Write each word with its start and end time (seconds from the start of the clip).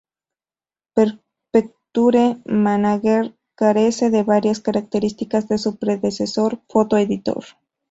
Picture 1.51 2.41
Manager 2.47 3.35
carece 3.53 4.09
de 4.09 4.23
varias 4.23 4.59
características 4.59 5.47
de 5.47 5.59
su 5.59 5.75
predecesor, 5.75 6.59
Photo 6.69 6.97
Editor. 6.97 7.43